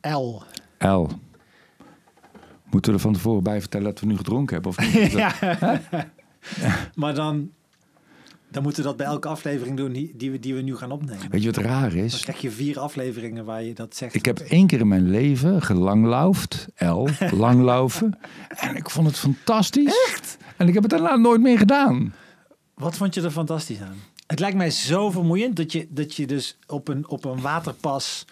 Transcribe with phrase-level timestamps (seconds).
[0.00, 0.42] L.
[0.78, 1.06] L.
[2.70, 4.70] Moeten we er van tevoren bij vertellen dat we nu gedronken hebben?
[4.70, 5.12] Of niet?
[5.22, 5.32] ja.
[6.94, 7.50] Maar dan,
[8.50, 10.90] dan moeten we dat bij elke aflevering doen die, die, we, die we nu gaan
[10.90, 11.30] opnemen.
[11.30, 12.20] Weet je wat raar Dan is?
[12.20, 14.14] krijg je vier afleveringen waar je dat zegt.
[14.14, 16.66] Ik heb één keer in mijn leven gelanglaufd.
[16.76, 17.08] L.
[17.30, 18.18] Langlaufen.
[18.48, 20.06] En ik vond het fantastisch.
[20.08, 20.36] Echt?
[20.56, 22.14] En ik heb het daarna nooit meer gedaan.
[22.74, 23.96] Wat vond je er fantastisch aan?
[24.26, 28.26] Het lijkt mij zo vermoeiend dat je, dat je dus op een, op een waterpas...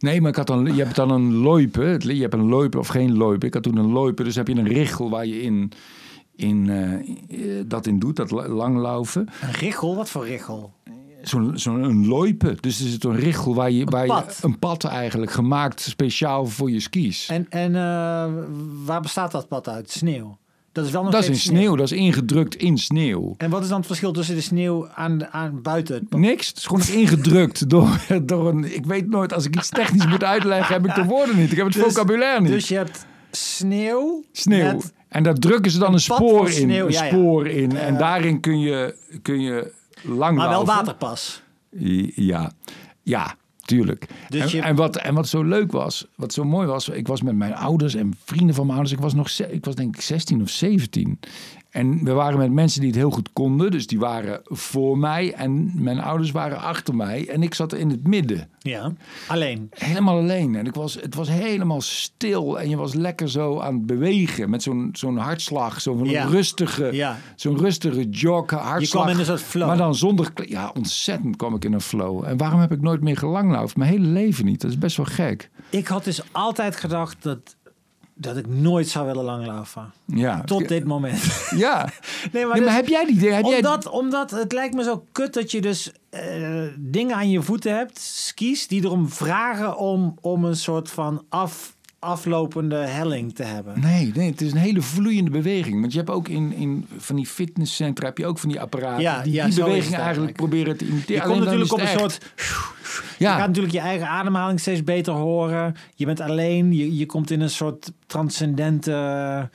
[0.00, 1.80] Nee, maar ik had dan, je hebt dan een loipe.
[1.82, 3.46] Het- Je hebt een loipe of geen loipe.
[3.46, 5.72] Ik had toen een loipe, dus heb je een richel waar je in,
[6.36, 6.92] in, eh,
[7.58, 9.28] eh, dat in doet, dat la- langlaufen.
[9.42, 9.96] Een richel?
[9.96, 10.72] Wat voor richel?
[11.22, 12.56] Zo'n zo'n een loipe.
[12.60, 14.38] Dus er zit een richel waar je, waar pad.
[14.40, 17.28] je een pad eigenlijk gemaakt speciaal voor je skis.
[17.28, 18.32] En, en eh,
[18.84, 19.90] waar bestaat dat pad uit?
[19.90, 20.38] Sneeuw?
[20.80, 23.34] Dat is wel nog dat is in sneeuw, dat is ingedrukt in sneeuw.
[23.38, 26.06] En wat is dan het verschil tussen de sneeuw aan, aan buiten?
[26.10, 27.88] Niks, het is gewoon ingedrukt door,
[28.22, 28.74] door een...
[28.74, 31.50] Ik weet nooit, als ik iets technisch moet uitleggen, heb ik de woorden niet.
[31.50, 32.50] Ik heb het Dus- vocabulaire niet.
[32.50, 34.24] Dus je hebt sneeuw.
[34.32, 34.72] Sneeuw.
[34.72, 36.52] met- En daar drukken ze dan Een spoor in.
[36.52, 37.10] sneeuw, Een ja, ja.
[37.10, 37.76] spoor in.
[37.76, 37.98] En Ja.
[37.98, 41.42] daarin kun je, kun je lang maar wel waterpas.
[42.14, 42.52] Ja,
[43.02, 43.34] ja,
[43.76, 44.06] tuurlijk.
[44.28, 47.06] Dus en, je- en, wat, en wat zo leuk was, wat zo mooi was, ik
[47.06, 48.96] was met mijn ouders en vrienden van mijn ouders.
[48.98, 51.18] Ik was nog, ik was denk ik 16 of 17.
[51.70, 53.70] En we waren met mensen die het heel goed konden.
[53.70, 57.28] Dus die waren voor mij en mijn ouders waren achter mij.
[57.28, 58.48] En ik zat in het midden.
[58.58, 58.92] Ja.
[59.28, 59.66] Alleen.
[59.70, 60.54] Helemaal alleen.
[60.54, 62.60] En ik was, het was helemaal stil.
[62.60, 64.50] En je was lekker zo aan het bewegen.
[64.50, 65.80] Met zo'n zo'n hartslag.
[65.80, 66.24] Zo'n Ja.
[66.24, 67.18] rustige, Ja.
[67.36, 68.80] zo'n rustige jog, hartslag.
[68.80, 69.66] Je kwam in een soort flow.
[69.66, 70.30] Maar dan zonder...
[70.44, 72.24] Ja, ontzettend kwam ik in een flow.
[72.24, 73.76] En waarom heb ik nooit meer gelanglaufd?
[73.76, 74.60] Mijn hele leven niet.
[74.60, 75.50] Dat is best wel gek.
[75.70, 77.56] Ik had dus altijd gedacht dat,
[78.20, 79.92] dat ik nooit zou willen langlaufen.
[80.04, 80.42] Ja.
[80.44, 81.22] Tot dit moment.
[81.56, 81.84] Ja.
[81.84, 83.36] Nee, Nee, maar dus- heb jij die dingen?
[83.36, 83.56] Heb jij...
[83.56, 87.76] omdat, omdat het lijkt me zo kut dat je dus eh, dingen aan je voeten
[87.76, 93.80] hebt, skis, die erom vragen om, om een soort van af, aflopende helling te hebben.
[93.80, 95.80] Nee, nee, het is een hele vloeiende beweging.
[95.80, 99.02] Want je hebt ook in, in van die fitnesscentra heb je ook van die apparaten
[99.02, 101.22] Ja, die ja, die beweging eigenlijk proberen te imiteren.
[101.22, 102.00] Je komt natuurlijk op een echt.
[102.00, 102.18] soort...
[103.18, 105.76] Je Ja, gaat natuurlijk je eigen ademhaling steeds beter horen.
[105.94, 106.72] Je bent alleen.
[106.72, 109.48] Je, je komt in een soort transcendente...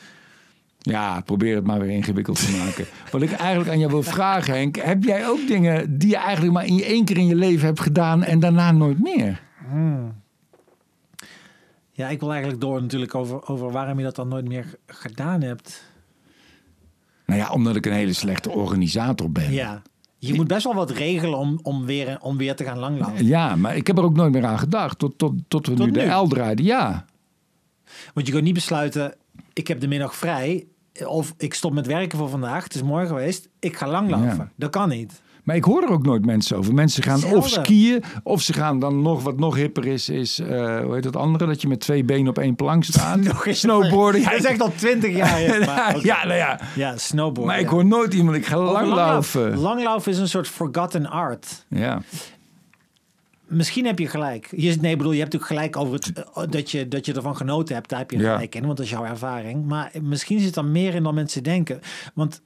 [0.80, 2.86] Ja, probeer het maar weer ingewikkeld te maken.
[3.12, 4.76] Wat ik eigenlijk aan jou wil vragen, Henk.
[4.76, 7.66] Heb jij ook dingen die je eigenlijk maar in je één keer in je leven
[7.66, 9.42] hebt gedaan en daarna nooit meer?
[11.96, 15.42] Ja, ik wil eigenlijk door natuurlijk over, over waarom je dat dan nooit meer gedaan
[15.42, 15.84] hebt.
[17.26, 19.52] Nou ja, omdat ik een hele slechte organisator ben.
[19.52, 19.82] Ja.
[20.18, 23.26] Je moet best wel wat regelen om, om, weer, om weer te gaan langlaufen.
[23.26, 25.00] Ja, maar ik heb er ook nooit meer aan gedacht.
[25.00, 26.06] Tot, tot, tot we Tot nu de?
[26.06, 26.66] L draaiden.
[26.66, 27.06] Ja.
[28.14, 29.16] Want je kunt niet besluiten,
[29.54, 30.68] ik heb de middag vrij.
[31.06, 32.64] Of ik stop met werken voor vandaag.
[32.64, 33.50] Het is mooi geweest.
[33.60, 34.38] Ik ga langlaufen.
[34.38, 34.52] Ja.
[34.56, 35.22] Dat kan niet.
[35.46, 36.74] Maar ik hoor er ook nooit mensen over.
[36.74, 40.80] Mensen gaan of skiën, of ze gaan dan nog, wat nog hipper is, is, eh,
[40.80, 41.46] hoe heet dat andere?
[41.46, 43.20] Dat je met twee benen op één plank staat.
[43.24, 44.22] Nog eens- Snowboarden.
[44.22, 45.42] Ja, Dat is echt al twintig jaar.
[45.42, 46.60] Ja, maar, ja, nou ja.
[46.76, 47.46] ja snowboarden.
[47.46, 47.72] Maar ik ja.
[47.72, 49.58] hoor nooit iemand, ik ga langlaufen.
[49.58, 51.66] Langlaufen is een soort forgotten art.
[51.70, 52.02] Ja.
[53.48, 54.48] Misschien heb je gelijk.
[54.56, 57.36] Je, nee, bedoel, je hebt natuurlijk gelijk over het, eh, dat, je, dat je ervan
[57.36, 57.90] genoten hebt.
[57.90, 58.34] Daar heb je Ja.
[58.34, 59.66] gelijk in, want dat is jouw ervaring.
[59.66, 61.80] Maar misschien zit er meer in dan mensen denken.
[62.14, 62.42] Want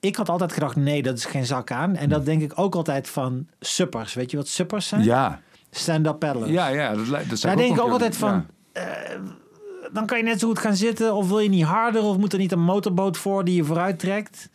[0.00, 1.96] ik had altijd gedacht, nee, dat is geen zak aan.
[1.96, 4.14] En dat denk ik ook altijd van suppers.
[4.14, 5.04] Weet je wat suppers zijn?
[5.04, 5.40] Ja.
[5.70, 6.50] Stand-up paddlers.
[6.50, 6.94] Ja, ja.
[6.94, 8.82] Dat, dat Daar denk ik ook altijd van, ja.
[9.92, 11.14] dan kan je net zo goed gaan zitten.
[11.14, 12.02] Of wil je niet harder?
[12.02, 14.50] Of moet er niet een motorboot voor die je vooruit trekt?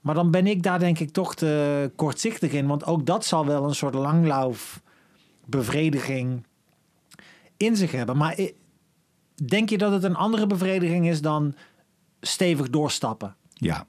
[0.00, 2.66] Maar dan ben ik daar denk ik toch te kortzichtig in.
[2.66, 4.82] Want ook dat zal wel een soort langlauf
[5.44, 6.46] bevrediging
[7.56, 8.16] in zich hebben.
[8.16, 8.38] Maar
[9.34, 11.54] denk je dat het een andere bevrediging is dan
[12.20, 13.36] stevig doorstappen?
[13.54, 13.86] Ja.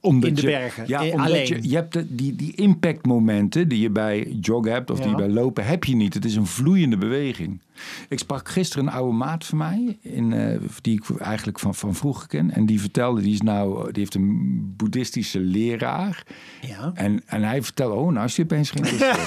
[0.00, 1.46] Omdat In de je, bergen, Ja, eh, omdat alleen.
[1.46, 5.10] je, je hebt de, die, die impactmomenten die je bij joggen hebt of die Ja.
[5.10, 6.14] je bij lopen, heb je niet.
[6.14, 7.60] Het is een vloeiende beweging.
[8.08, 11.94] Ik sprak gisteren een oude maat van mij, in, eh, die ik eigenlijk van, van
[11.94, 12.50] vroeger ken.
[12.50, 16.22] En die vertelde, die, is nou, die heeft een boeddhistische leraar.
[16.60, 16.90] Ja.
[16.94, 19.18] En, en hij vertelde, oh nou is hij opeens geïnteresseerd.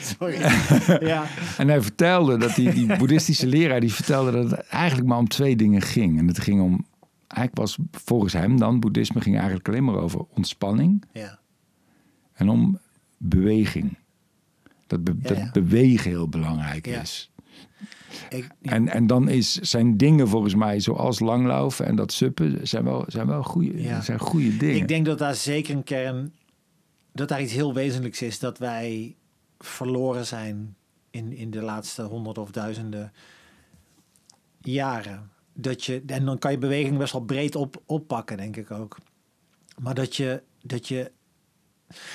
[0.18, 0.38] Sorry.
[1.08, 1.24] ja.
[1.58, 5.28] En hij vertelde dat die, die boeddhistische leraar die vertelde dat het eigenlijk maar om
[5.28, 6.18] twee dingen ging.
[6.18, 6.84] En het ging om,
[7.28, 11.38] eigenlijk was volgens hem dan, boeddhisme ging eigenlijk alleen maar over ontspanning ja.
[12.32, 12.78] en om
[13.16, 13.96] beweging.
[14.86, 17.30] Dat, be- Ja, dat bewegen heel belangrijk is.
[18.28, 22.84] Ik, En, en dan is, zijn dingen volgens mij zoals langlaufen en dat suppen zijn
[22.84, 24.76] wel, zijn wel goede, zijn goede dingen.
[24.76, 26.34] Ik denk dat daar zeker een kern,
[27.12, 29.16] dat daar iets heel wezenlijks is, dat wij
[29.58, 30.76] verloren zijn
[31.10, 33.12] in, in de laatste honderd of duizenden
[34.60, 35.30] jaren.
[35.60, 38.96] Dat je, en dan kan je beweging best wel breed op, oppakken, denk ik ook.
[39.78, 41.10] Maar dat je, dat je.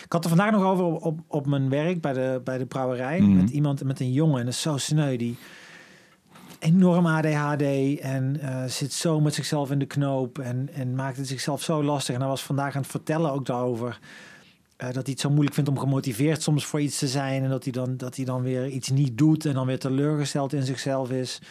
[0.03, 2.65] Ik had er vandaag nog over op, op, op mijn werk bij de, bij de
[2.65, 3.19] brouwerij.
[3.19, 3.35] Mhm.
[3.35, 4.39] Met iemand, met een jongen.
[4.39, 5.17] En dat is zo sneu.
[5.17, 5.37] Die,
[6.63, 7.61] enorm ADHD
[7.99, 11.83] en eh, zit zo met zichzelf in de knoop en, en maakt het zichzelf zo
[11.83, 12.15] lastig.
[12.15, 13.99] En hij was vandaag aan het vertellen ook daarover.
[14.77, 17.43] eh, dat hij het zo moeilijk vindt om gemotiveerd soms voor iets te zijn.
[17.43, 20.53] En dat hij, dan, dat hij dan weer iets niet doet en dan weer teleurgesteld
[20.53, 21.41] in zichzelf is.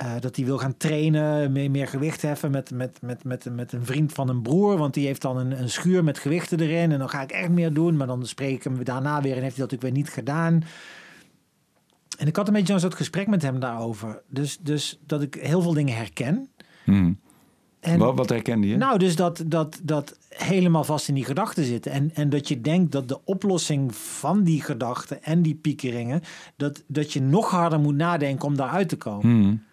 [0.00, 3.72] Eh, dat hij wil gaan trainen, meer, meer gewicht heffen met, met, met, met, met
[3.72, 4.76] een vriend van een broer.
[4.76, 6.92] Want die heeft dan een, een schuur met gewichten erin.
[6.92, 7.96] En dan ga ik echt meer doen.
[7.96, 10.62] Maar dan spreek ik hem daarna weer en heeft hij dat natuurlijk weer niet gedaan.
[12.18, 14.22] En ik had een beetje een soort gesprek met hem daarover.
[14.28, 16.48] Dus, dus dat ik heel veel dingen herken.
[16.84, 17.18] Hmm.
[17.80, 18.76] En, wat, wat herkende je?
[18.76, 21.92] nou, dus dat, dat, dat helemaal vast in die gedachten zitten.
[21.92, 26.22] En, en dat je denkt dat de oplossing van die gedachten en die piekeringen...
[26.56, 29.30] Dat, dat je nog harder moet nadenken om daaruit te komen.
[29.30, 29.68] Hmm.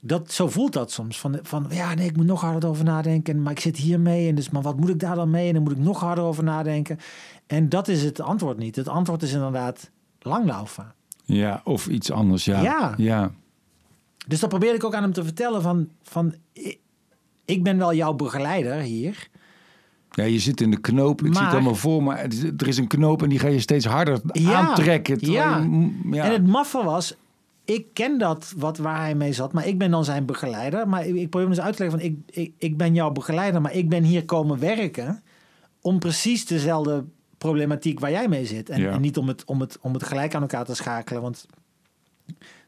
[0.00, 1.18] Dat, zo voelt dat soms.
[1.20, 3.42] Van, van ja, nee, ik moet nog harder over nadenken.
[3.42, 4.28] Maar ik zit hiermee.
[4.28, 5.48] En dus, maar wat moet ik daar dan mee?
[5.48, 6.98] En dan moet ik nog harder over nadenken.
[7.46, 8.76] En dat is het antwoord niet.
[8.76, 10.94] Het antwoord is inderdaad langlaufen.
[11.24, 12.60] Ja, of iets anders, ja.
[12.62, 12.94] Ja.
[12.96, 13.30] ja.
[14.26, 15.62] Dus dat probeerde ik ook aan hem te vertellen.
[15.62, 16.34] Van, van
[17.44, 19.28] ik- ben wel jouw begeleider hier.
[20.10, 21.20] Ja, je zit in de knoop.
[21.20, 22.18] Ik zie Maar- het allemaal voor, maar
[22.58, 25.18] er is een knoop en die ga je steeds harder Ja, aantrekken.
[25.20, 25.68] ja.
[26.10, 26.24] ja.
[26.24, 27.16] En het maffe was,
[27.74, 30.88] ik ken dat wat, waar hij mee zat, maar ik ben dan zijn begeleider.
[30.88, 33.10] Maar ik, ik probeer hem dus uit te leggen van, ik, ik, ik ben jouw
[33.10, 35.22] begeleider, maar ik ben hier komen werken
[35.80, 37.04] om precies dezelfde
[37.38, 38.68] problematiek waar jij mee zit.
[38.70, 38.92] En, Ja.
[38.92, 41.46] en niet om het, om, het, om het gelijk aan elkaar te schakelen, want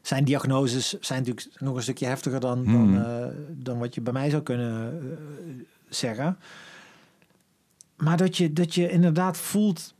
[0.01, 2.97] zijn diagnoses zijn natuurlijk nog een stukje heftiger dan, dan, Hmm.
[2.97, 6.37] eh, dan wat je bij mij zou kunnen eh, zeggen.
[7.97, 9.93] Maar dat je, dat je inderdaad voelt,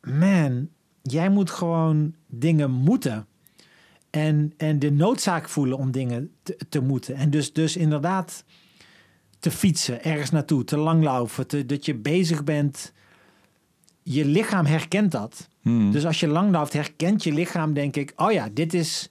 [0.00, 0.68] man,
[1.02, 3.26] jij moet gewoon dingen moeten.
[4.10, 7.14] En, en de noodzaak voelen om dingen te, te moeten.
[7.14, 8.44] En dus, dus inderdaad
[9.38, 11.46] te fietsen, ergens naartoe, te langlopen.
[11.46, 12.92] Te, dat je bezig bent.
[14.02, 15.48] Je lichaam herkent dat.
[15.60, 15.92] Hmm.
[15.92, 18.12] Dus als je langloopt, herkent je lichaam, denk ik...
[18.16, 19.10] oh ja, dit is,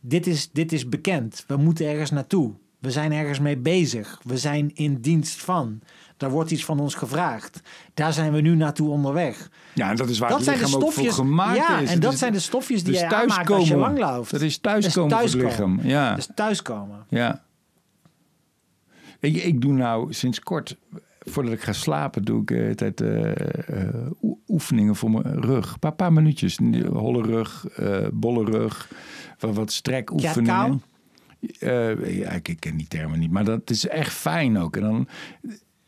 [0.00, 1.44] dit, is, dit is bekend.
[1.46, 2.52] We moeten ergens naartoe.
[2.78, 4.20] We zijn ergens mee bezig.
[4.24, 5.80] We zijn in dienst van.
[6.16, 7.60] Daar wordt iets van ons gevraagd.
[7.94, 9.50] Daar zijn we nu naartoe onderweg.
[9.74, 11.14] ja, en dat is waar dat het zijn de lichaam ook stofjes.
[11.14, 11.90] voor gemaakt ja, is.
[11.90, 14.30] en dat is- zijn de stofjes die dus je aanmaakt als je langloopt.
[14.30, 15.80] Dat is thuiskomen voor het lichaam.
[15.82, 16.14] Ja.
[16.14, 17.04] Dus thuiskomen.
[17.08, 17.42] Ja.
[19.20, 20.76] Ik, ik doe nou sinds kort,
[21.20, 23.30] voordat ik ga slapen, doe ik eh, altijd eh,
[23.86, 25.72] eh, oe- oefeningen voor mijn rug.
[25.72, 26.58] Een paar, paar minuutjes.
[26.92, 28.90] Holle rug, eh bolle rug,
[29.38, 30.82] wat, wat strekoefeningen.
[31.40, 34.76] Ja, ik, ik ken die termen niet, maar dat is echt fijn ook.
[34.76, 35.08] En dan,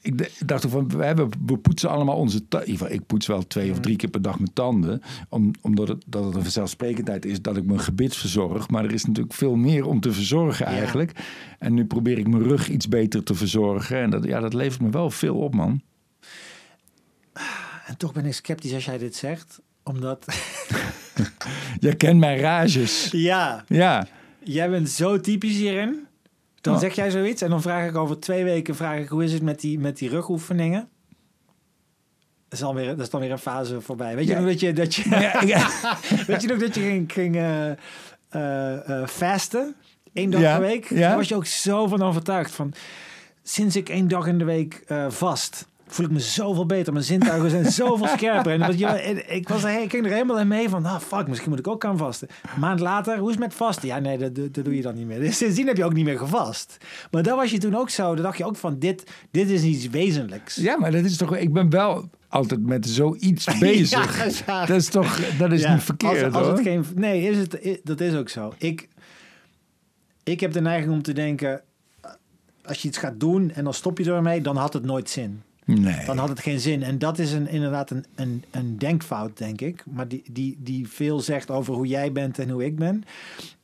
[0.07, 2.93] ik dacht ook van, we, hebben, we poetsen allemaal onze tanden.
[2.93, 5.03] Ik poets wel twee of drie keer per dag mijn tanden.
[5.29, 8.69] Om, omdat het, dat het een vanzelfsprekendheid is dat ik mijn gebit verzorg.
[8.69, 10.77] Maar er is natuurlijk veel meer om te verzorgen Ja.
[10.79, 11.13] eigenlijk.
[11.59, 14.01] En nu probeer ik mijn rug iets beter te verzorgen.
[14.01, 15.83] En dat, ja, dat levert me wel veel op, man.
[17.87, 19.61] En toch ben ik sceptisch als jij dit zegt.
[19.83, 20.27] Omdat...
[21.81, 23.09] Jij kent mijn rages.
[23.11, 24.07] ja, Ja,
[24.43, 26.06] jij bent zo typisch hierin.
[26.67, 26.81] Dan Oh.
[26.81, 28.75] zeg jij zoiets en dan vraag ik over twee weken...
[28.75, 30.89] Vraag ik, hoe is het met die, met die rugoefeningen?
[32.49, 34.15] Dat is, alweer, dat is dan weer een fase voorbij.
[34.17, 34.73] Weet je nog dat je...
[34.73, 35.69] Dat je Ja, ja.
[36.27, 37.71] Weet je nog dat je ging, ging eh,
[38.29, 39.75] eh, fasten?
[40.13, 40.89] Eén dag Ja, per week?
[40.89, 40.97] ja.
[41.09, 42.51] Daar was je ook zo van overtuigd.
[42.51, 42.73] Van,
[43.43, 45.69] sinds ik één dag in de week vast...
[45.87, 46.93] voel ik me zoveel beter.
[46.93, 48.61] Mijn zintuigen zijn zoveel scherper.
[48.61, 50.85] En je, ik, was er, ik ging er helemaal in mee van...
[50.85, 52.29] Ah, fuck, misschien moet ik ook gaan vasten.
[52.55, 53.89] Een maand later, hoe is het met vasten?
[53.89, 55.21] Ja, nee, dat, dat dat doe je dan niet meer.
[55.21, 56.77] Dus sindsdien heb je ook niet meer gevast.
[57.11, 58.15] Maar daar was je toen ook zo.
[58.15, 60.55] Dan dacht je ook van, dit, dit is iets wezenlijks.
[60.55, 61.37] ja, maar dat is toch...
[61.37, 64.45] Ik ben wel altijd met zoiets bezig.
[64.47, 65.37] Ja, Dat is toch...
[65.39, 66.57] Dat is Ja, niet verkeerd, als, als hoor.
[66.57, 68.55] het geen, nee, is het, dat is ook zo.
[68.59, 68.89] Ik,
[70.23, 71.63] ik heb de neiging om te denken...
[72.01, 72.11] eh,
[72.65, 74.41] als je iets gaat doen en dan stop je ermee...
[74.41, 75.43] dan had het nooit zin.
[75.67, 76.05] Nee.
[76.05, 76.83] Dan had het geen zin.
[76.83, 79.85] En dat is een, inderdaad een, een, een denkfout, denk ik.
[79.87, 83.05] Maar die, die, die veel zegt over hoe jij bent en hoe ik ben.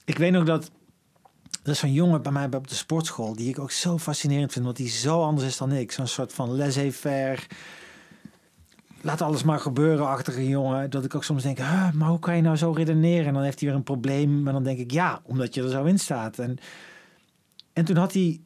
[0.05, 0.71] Ik weet nog dat...
[1.63, 3.37] Er is zo'n jongen bij mij op de sportschool...
[3.37, 4.65] die ik ook zo fascinerend vind...
[4.65, 5.93] want die zo anders is dan ik.
[5.93, 7.43] Zo'n soort van laissez-faire...
[9.01, 10.91] Laat alles maar gebeuren, achtige jongen.
[10.91, 13.27] Dat ik ook soms denk, "Huh, maar hoe kan je nou zo redeneren?
[13.27, 14.43] En dan heeft hij weer een probleem.
[14.43, 16.39] Maar dan denk ik, ja, omdat je er zo in staat.
[16.39, 16.59] En,
[17.73, 18.41] en toen had hij,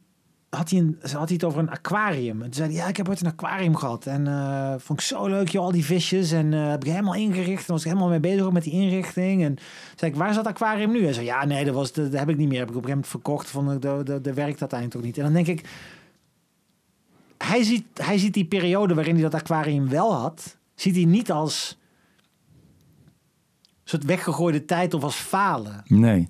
[0.57, 2.37] had, hij een, had hij het over een aquarium.
[2.37, 4.07] En toen zei hij, ja, ik heb ooit een aquarium gehad.
[4.07, 6.33] En eh, vond ik zo leuk, joh, al die visjes.
[6.33, 7.67] En eh, heb ik helemaal ingericht.
[7.67, 9.43] En was ik helemaal mee bezig met die inrichting.
[9.43, 9.57] En
[9.97, 11.05] zei ik, waar is dat aquarium nu?
[11.05, 12.59] Hij zei, ja, nee, dat, was, dat, dat heb ik niet meer.
[12.59, 13.51] Heb ik op een gegeven moment verkocht.
[13.51, 15.19] Vond ik, dat, dat, dat werkt uiteindelijk toch niet.
[15.19, 15.69] En dan denk ik,
[17.39, 21.31] hij ziet, hij ziet die periode waarin hij dat aquarium wel had, ziet hij niet
[21.31, 21.79] als
[23.85, 25.83] soort weggegooide tijd of als falen.
[25.85, 26.29] Nee.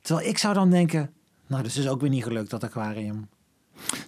[0.00, 1.10] Terwijl ik zou dan denken,
[1.46, 3.28] nou, dat is dus ook weer niet gelukt, dat aquarium.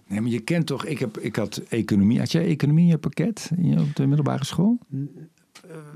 [0.08, 0.84] Nee, maar je kent toch...
[0.84, 2.18] Ik, heb, ik had economie.
[2.18, 4.78] Had jij economie in je pakket in je, op de middelbare school?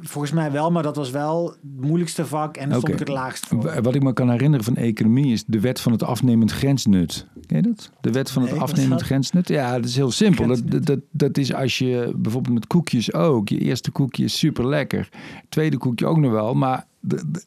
[0.01, 3.09] volgens mij wel, maar dat was wel het moeilijkste vak en daar stond ik het
[3.09, 3.63] laagst voor.
[3.63, 7.27] Wa- Wat ik me kan herinneren van economie is de wet van het afnemend grensnut.
[7.47, 7.91] Ken je dat?
[8.01, 9.03] De wet van Nee, het afnemend dat?
[9.03, 9.49] grensnut.
[9.49, 10.47] Ja, dat is heel simpel.
[10.47, 13.49] Dat, dat, dat is als je bijvoorbeeld met koekjes ook.
[13.49, 15.09] Je eerste koekje is super lekker.
[15.49, 16.55] Tweede koekje ook nog wel.
[16.55, 17.43] Maar de, de-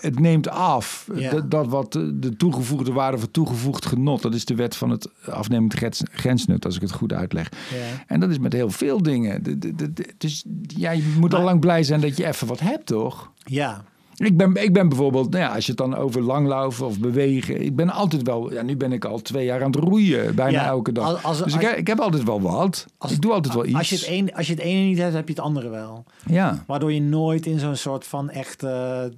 [0.00, 1.08] het, neemt af.
[1.30, 4.22] Dat, dat wat de, de toegevoegde waarde van toegevoegd genot.
[4.22, 6.64] Dat is de wet van het afnemend grens, grensnut.
[6.64, 7.48] Als ik het goed uitleg.
[7.70, 8.04] Ja.
[8.06, 9.42] En dat is met heel veel dingen.
[9.60, 13.30] De- Dus ja, je moet al lang blij zijn dat je even wat hebt, toch?
[13.44, 16.98] ja, Ik ben, ik ben bijvoorbeeld, nou ja, als je het dan over langlaufen of
[17.00, 17.62] bewegen.
[17.62, 20.60] Ik ben altijd wel, ja, nu ben ik al twee jaar aan het roeien, bijna
[20.60, 21.04] Ja, elke dag.
[21.12, 22.86] als- als- dus als- ik, ik heb altijd wel wat.
[22.98, 23.74] Als- ik doe altijd wel iets.
[23.78, 26.04] als je, het een, als je het ene niet hebt, heb je het andere wel.
[26.26, 29.12] Ja, Waardoor je nooit in zo'n soort van echte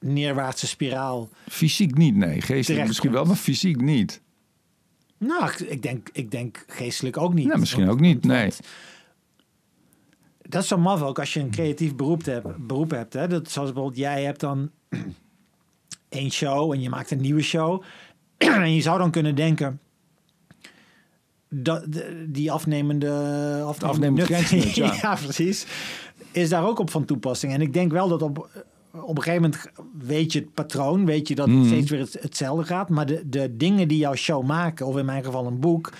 [0.00, 1.28] neerwaartse spiraal.
[1.48, 2.40] fysiek niet, nee.
[2.40, 4.20] Geestelijk misschien wel, maar fysiek niet.
[5.18, 7.46] Nou, ik- denk, ik denk geestelijk ook niet.
[7.46, 8.40] Nou, misschien ook niet, nee.
[8.40, 8.60] want
[10.48, 12.66] Dat is zo maf ook als je een creatief beroep hebt.
[12.66, 13.26] Beroep hebt hè?
[13.28, 14.70] Dat, zoals bijvoorbeeld jij hebt dan
[16.08, 17.82] één show en je maakt een nieuwe show.
[18.36, 19.80] en je zou dan kunnen denken...
[21.50, 21.86] Dat,
[22.26, 23.08] die afnemende...
[23.66, 24.94] afnemende afnemend nut- grensnut, ja.
[25.02, 25.66] ja, precies.
[26.30, 27.52] Is daar ook op van toepassing.
[27.52, 28.38] En ik denk wel dat op,
[28.92, 31.06] op een gegeven moment weet je het patroon.
[31.06, 31.66] Weet je dat het Mhm.
[31.66, 32.88] steeds weer het, hetzelfde gaat.
[32.88, 35.92] Maar de, de dingen die jouw show maken, of in mijn geval een boek...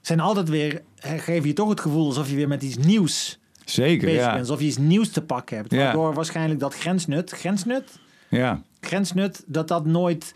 [0.00, 0.82] zijn altijd weer...
[0.96, 3.38] geven je toch het gevoel alsof je weer met iets nieuws
[3.70, 4.28] Zeker, bezig ja.
[4.28, 4.40] bent.
[4.40, 5.72] Alsof je iets nieuws te pakken hebt.
[5.72, 5.78] Ja.
[5.78, 7.30] Waardoor waarschijnlijk dat grensnut...
[7.30, 7.98] Grensnut?
[8.28, 8.62] ja.
[8.80, 10.34] grensnut, dat dat nooit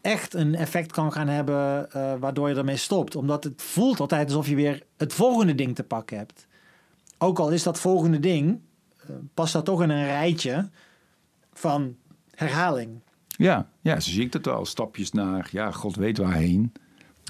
[0.00, 3.16] echt een effect kan gaan hebben eh, waardoor je ermee stopt.
[3.16, 6.46] Omdat het voelt altijd alsof je weer het volgende ding te pakken hebt.
[7.18, 8.60] Ook al is dat volgende ding,
[8.96, 10.68] eh, past dat toch in een rijtje
[11.52, 11.96] van
[12.34, 13.00] herhaling.
[13.28, 14.66] Ja, ja, zo zie ik dat wel.
[14.66, 16.72] Stapjes naar, ja, god weet waarheen.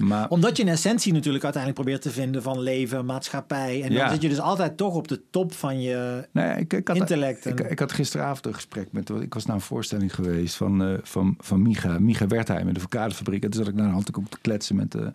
[0.03, 3.75] Maar Omdat je een essentie natuurlijk uiteindelijk probeert te vinden van leven, maatschappij.
[3.81, 4.09] En dan Ja.
[4.11, 6.27] zit je dus altijd toch op de top van je...
[6.31, 9.09] Nou ik, ik, had, Intellect en- Ik, ik had gisteravond een gesprek met...
[9.09, 12.79] Ik was naar een voorstelling geweest van, eh, van, van Micha, Micha Wertheim in de
[12.79, 13.43] Verkadefabriek.
[13.43, 15.05] En toen zat ik naar de hand te kletsen met eh,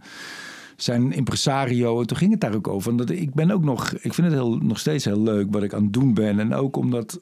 [0.76, 2.00] zijn impresario.
[2.00, 2.90] En toen ging het daar ook over.
[2.90, 3.92] En dat, ik ben ook nog...
[3.92, 6.38] Ik vind het heel, nog steeds heel leuk wat ik aan het doen ben.
[6.40, 7.20] En ook omdat...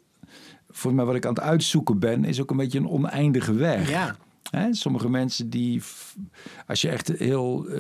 [0.71, 2.25] Volgens mij wat ik aan het uitzoeken ben...
[2.25, 3.91] is ook een beetje een oneindige weg.
[3.91, 4.17] Ja,
[4.51, 5.83] Hè, sommige mensen die,
[6.67, 7.77] als je echt heel eh,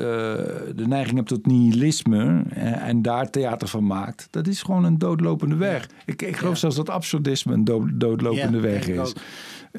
[0.75, 4.99] de neiging hebt tot nihilisme eh, en daar theater van maakt, dat is gewoon een
[4.99, 5.89] doodlopende weg.
[6.07, 6.59] Ik, ik geloof Ja.
[6.59, 9.13] zelfs dat absurdisme een dood, doodlopende Ja, weg is.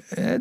[0.09, 0.33] Eh,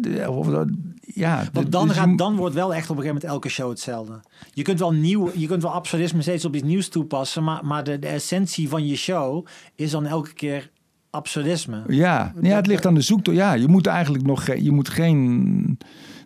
[1.00, 3.68] ja, Want dan, dus gaat, dan wordt wel echt op een gegeven moment elke show
[3.68, 4.20] hetzelfde.
[4.52, 7.84] Je kunt wel nieuw, je kunt wel absurdisme steeds op iets nieuws toepassen, maar, maar
[7.84, 10.70] de, de essentie van je show is dan elke keer
[11.10, 11.82] absurdisme.
[11.88, 13.36] Ja, ja, het ligt aan de zoektocht.
[13.36, 15.78] Ja, je moet eigenlijk nog je moet geen.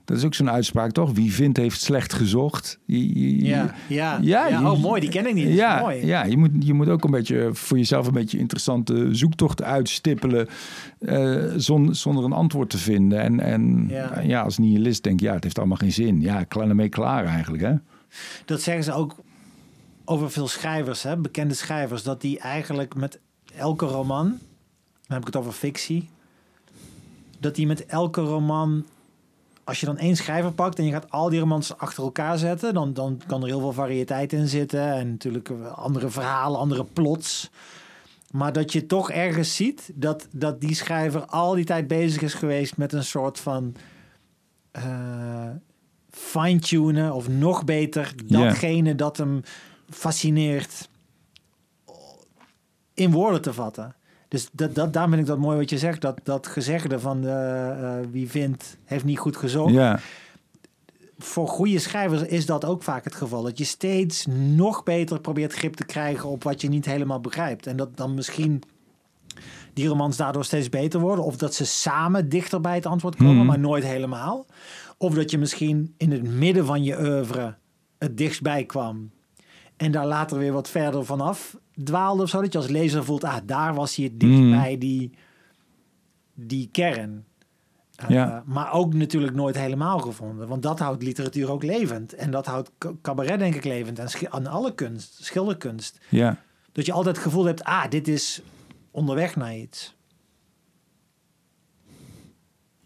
[0.09, 1.13] Dat is ook zo'n uitspraak, toch?
[1.13, 2.79] Wie vindt heeft slecht gezocht.
[2.87, 5.49] Ja, ja, Ja, oh mooi, die ken ik niet.
[5.49, 6.07] Ja, mooi.
[6.07, 10.49] ja je, moet, je moet ook een beetje voor jezelf een beetje interessante zoektochten uitstippelen.
[10.99, 13.21] eh, zon- zonder een antwoord te vinden.
[13.21, 14.21] En, en Ja.
[14.21, 14.43] ja.
[14.43, 16.21] als nihilist denk je, ja, het heeft allemaal geen zin.
[16.21, 17.75] Ja, klaar ermee klaar eigenlijk, hè?
[18.45, 19.17] Dat zeggen ze ook
[20.05, 23.19] over veel schrijvers, hè, bekende schrijvers, dat die eigenlijk met
[23.57, 24.39] elke roman, dan
[25.09, 26.09] heb ik het over fictie,
[27.41, 28.85] dat die met elke roman,
[29.69, 32.75] als je dan één schrijver pakt en je gaat al die romans achter elkaar zetten,
[32.75, 37.51] dan, dan kan er heel veel variëteit in zitten en natuurlijk andere verhalen, andere plots.
[38.31, 42.35] Maar dat je toch ergens ziet dat, dat die schrijver al die tijd bezig is
[42.35, 43.75] geweest met een soort van
[44.71, 45.51] eh,
[46.11, 49.43] fine-tunen of nog beter datgene dat hem
[49.91, 50.89] fascineert
[52.95, 53.95] in woorden te vatten.
[54.29, 56.01] Dus dat, dat, daar vind ik dat mooi wat je zegt.
[56.01, 59.73] Dat, dat gezegde van eh, eh, wie vindt, heeft niet goed gezocht.
[59.73, 59.99] Ja,
[61.19, 63.43] Voor goede schrijvers is dat ook vaak het geval.
[63.43, 67.67] Dat je steeds nog beter probeert grip te krijgen op wat je niet helemaal begrijpt.
[67.67, 68.63] En dat dan misschien
[69.73, 71.25] die romans daardoor steeds beter worden.
[71.25, 73.47] Of dat ze samen dichter bij het antwoord komen, Mhm.
[73.47, 74.47] maar nooit helemaal.
[74.99, 77.55] Of dat je misschien in het midden van je oeuvre
[77.99, 79.11] het dichtstbij kwam.
[79.79, 82.41] En daar later weer wat verder vanaf dwaalde of zo.
[82.41, 84.51] Dat je als lezer voelt, ah, daar was hij het dichtst Mhm.
[84.61, 85.11] bij die,
[86.35, 87.25] die kern.
[87.97, 88.43] Eh, Ja.
[88.47, 90.49] Maar ook natuurlijk nooit helemaal gevonden.
[90.49, 92.15] Want dat houdt literatuur ook levend.
[92.15, 93.99] En dat houdt ca- cabaret denk ik levend.
[93.99, 95.99] En aan alle kunst, schilderkunst.
[96.09, 96.37] ja.
[96.73, 98.43] Dat je altijd het gevoel hebt, ah, dit is
[98.91, 99.97] onderweg naar iets.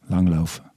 [0.07, 0.73] Langlopen.